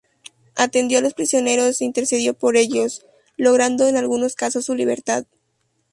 Atendió 0.55 0.97
a 0.97 1.01
los 1.03 1.13
prisioneros 1.13 1.79
e 1.79 1.85
intercedió 1.85 2.33
por 2.33 2.57
ellos, 2.57 3.05
logrando 3.37 3.87
en 3.87 3.97
algunos 3.97 4.33
casos 4.33 4.65
su 4.65 4.73
libertad. 4.73 5.25